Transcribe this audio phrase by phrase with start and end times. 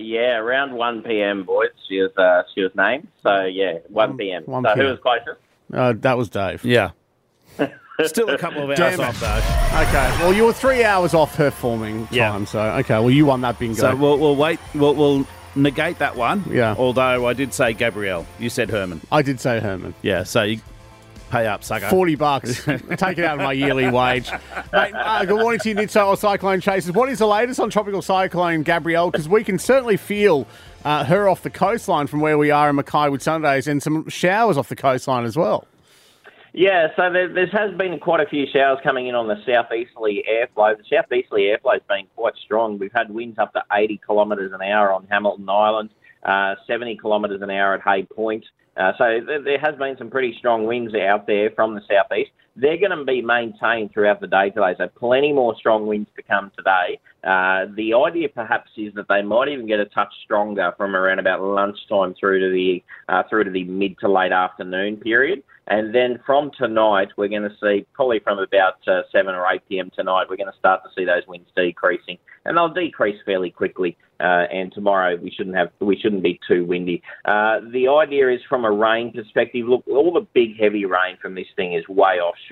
[0.00, 1.70] Yeah, around 1 p.m., boys.
[1.88, 3.08] She was uh, she was named.
[3.22, 4.44] So yeah, 1 p.m.
[4.44, 5.40] 1 so who was closest?
[5.72, 6.64] Uh, that was Dave.
[6.64, 6.90] Yeah.
[8.04, 9.00] Still a couple of hours Damn it.
[9.00, 9.78] off, though.
[9.80, 10.22] Okay.
[10.22, 12.14] Well, you were three hours off her forming time.
[12.14, 12.44] Yeah.
[12.44, 12.94] So okay.
[13.00, 13.74] Well, you won that bingo.
[13.80, 14.60] So we'll, we'll wait.
[14.74, 15.26] We'll, we'll
[15.56, 16.44] negate that one.
[16.48, 16.76] Yeah.
[16.78, 18.24] Although I did say Gabrielle.
[18.38, 19.00] You said Herman.
[19.10, 19.94] I did say Herman.
[20.02, 20.22] Yeah.
[20.22, 20.60] So you
[21.30, 21.88] pay up, sucker.
[21.88, 22.64] Forty bucks.
[22.96, 24.30] Take it out of my yearly wage.
[24.72, 26.92] Mate, uh, good morning to you, Nitso Oz Cyclone Chasers.
[26.92, 29.10] What is the latest on Tropical Cyclone Gabrielle?
[29.10, 30.46] Because we can certainly feel
[30.84, 34.08] uh, her off the coastline from where we are in Mackay with Sundays, and some
[34.08, 35.66] showers off the coastline as well.
[36.54, 40.24] Yeah, so there, there has been quite a few showers coming in on the southeasterly
[40.28, 40.76] airflow.
[40.76, 42.78] The southeasterly airflow has been quite strong.
[42.78, 45.90] We've had winds up to 80 kilometres an hour on Hamilton Island,
[46.22, 48.44] uh, 70 kilometres an hour at Hay Point.
[48.76, 52.30] Uh, so there, there has been some pretty strong winds out there from the southeast.
[52.60, 56.22] They're going to be maintained throughout the day today, so plenty more strong winds to
[56.22, 56.98] come today.
[57.22, 61.20] Uh, the idea perhaps is that they might even get a touch stronger from around
[61.20, 65.42] about lunchtime through to the uh, through to the mid to late afternoon period.
[65.68, 69.60] And then from tonight, we're going to see probably from about uh, 7 or 8
[69.68, 69.90] p.m.
[69.94, 73.96] tonight, we're going to start to see those winds decreasing, and they'll decrease fairly quickly.
[74.20, 77.00] Uh, and tomorrow we shouldn't have we shouldn't be too windy.
[77.24, 79.64] Uh, the idea is from a rain perspective.
[79.66, 82.47] Look, all the big heavy rain from this thing is way offshore,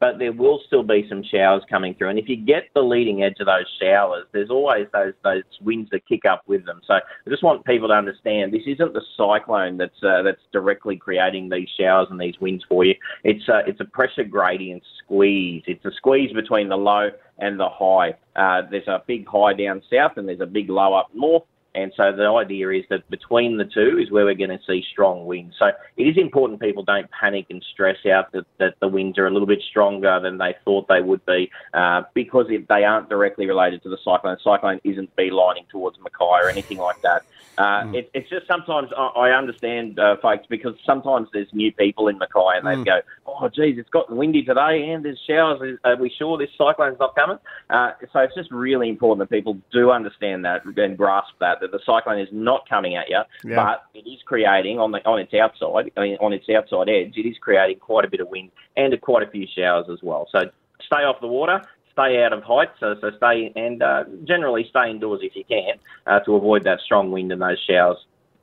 [0.00, 2.10] but there will still be some showers coming through.
[2.10, 5.90] And if you get the leading edge of those showers, there's always those those winds
[5.90, 6.80] that kick up with them.
[6.86, 10.96] So I just want people to understand this isn't the cyclone that's uh, that's directly
[10.96, 12.94] creating these showers and these winds for you.
[13.22, 15.62] It's a, it's a pressure gradient squeeze.
[15.66, 18.14] It's a squeeze between the low and the high.
[18.36, 21.44] Uh, there's a big high down south and there's a big low up north.
[21.74, 24.84] And so the idea is that between the two is where we're going to see
[24.92, 25.56] strong winds.
[25.58, 29.26] So it is important people don't panic and stress out that, that the winds are
[29.26, 33.08] a little bit stronger than they thought they would be uh, because if they aren't
[33.08, 34.36] directly related to the cyclone.
[34.44, 37.24] The cyclone isn't beelining towards Mackay or anything like that.
[37.56, 42.08] Uh, it, it's just sometimes I, I understand, uh, folks, because sometimes there's new people
[42.08, 45.78] in Mackay and they go, "Oh, geez, it's gotten windy today and there's showers.
[45.84, 47.38] Are we sure this cyclone's not coming?"
[47.70, 51.70] Uh, so it's just really important that people do understand that and grasp that that
[51.70, 53.56] the cyclone is not coming at you, Yeah.
[53.56, 57.16] but it is creating on the on its outside, I mean, on its outside edge,
[57.16, 60.28] it is creating quite a bit of wind and quite a few showers as well.
[60.32, 60.50] So
[60.82, 61.62] stay off the water.
[61.94, 65.78] Stay out of height, so, so stay and uh, generally stay indoors if you can
[66.06, 67.98] uh, to avoid that strong wind and those showers.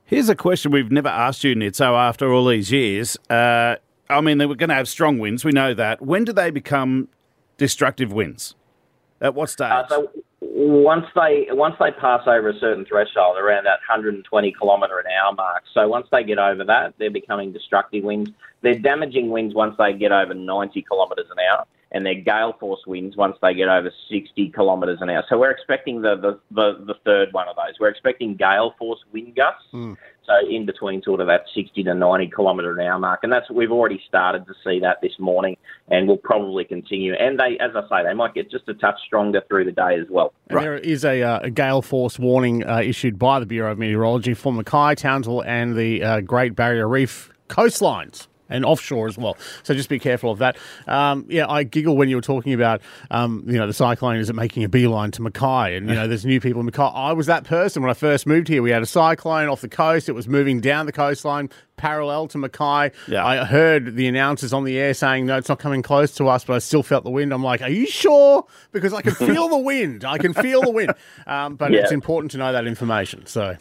[0.06, 3.18] Here's a question we've never asked you, Nitso, so after all these years.
[3.30, 3.76] Uh,
[4.10, 5.46] I mean, they were going to have strong winds.
[5.46, 6.02] We know that.
[6.02, 7.08] When do they become
[7.58, 8.56] destructive winds?
[9.22, 9.72] At what stage?
[9.72, 10.12] Uh, so
[10.42, 15.34] once they once they pass over a certain threshold, around that 120 kilometre an hour
[15.34, 18.32] mark, so once they get over that, they're becoming destructive winds.
[18.62, 22.82] They're damaging winds once they get over 90 kilometres an hour, and they're gale force
[22.88, 25.24] winds once they get over 60 kilometres an hour.
[25.30, 27.76] So we're expecting the, the, the, the third one of those.
[27.80, 29.68] We're expecting gale force wind gusts.
[30.26, 33.50] So in between sort of that 60 to 90 kilometre an hour mark, and that's
[33.50, 35.58] we've already started to see that this morning,
[35.90, 37.14] and will probably continue.
[37.14, 40.00] And they, as I say, they might get just a touch stronger through the day
[40.00, 40.32] as well.
[40.50, 43.80] And There is a, uh, a gale force warning uh, issued by the Bureau of
[43.80, 48.28] Meteorology for Mackay, Townsville, and the uh, Great Barrier Reef coastlines.
[48.52, 50.58] And offshore as well, so just be careful of that.
[50.88, 54.30] Um, yeah, I giggle when you were talking about, um, you know, the cyclone is
[54.30, 56.84] it making a beeline to Mackay, and you know, there's new people in Mackay.
[56.84, 58.62] I was that person when I first moved here.
[58.62, 62.38] We had a cyclone off the coast; it was moving down the coastline parallel to
[62.38, 62.92] Mackay.
[63.08, 63.26] Yeah.
[63.26, 66.44] I heard the announcers on the air saying, "No, it's not coming close to us,"
[66.44, 67.34] but I still felt the wind.
[67.34, 70.06] I'm like, "Are you sure?" Because I can feel the wind.
[70.06, 70.94] I can feel the wind.
[71.28, 73.26] Um, but it's important to know that information.
[73.26, 73.56] So.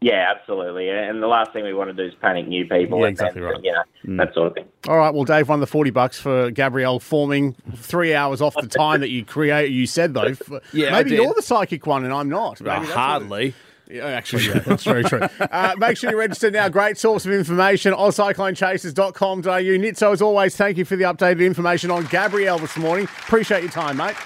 [0.00, 0.88] Yeah, absolutely.
[0.90, 3.00] And the last thing we want to do is panic new people.
[3.00, 3.64] Yeah, exactly and, right.
[3.64, 4.66] You know, that sort of thing.
[4.88, 5.12] All right.
[5.12, 9.10] Well, Dave won the forty bucks for Gabrielle forming three hours off the time that
[9.10, 9.72] you create.
[9.72, 10.34] You said though,
[10.72, 12.60] Yeah, maybe you're the psychic one and I'm not.
[12.60, 13.54] Hardly.
[13.88, 15.20] Yeah, actually, yeah, that's very true.
[15.38, 16.68] Uh, make sure you register now.
[16.68, 19.42] Great source of information, ozcyclonechasers.com.au.
[19.42, 23.04] Nitso, as always, thank you for the updated information on Gabrielle this morning.
[23.04, 24.16] Appreciate your time, mate.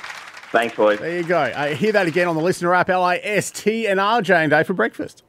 [0.51, 0.99] Thanks, boys.
[0.99, 1.39] There you go.
[1.39, 4.75] Uh, hear that again on the LiSTNR app, L-I-S-T and R, J and Dave for
[4.75, 5.23] breakfast.